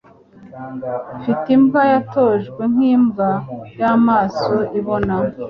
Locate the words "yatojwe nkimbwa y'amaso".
1.93-4.55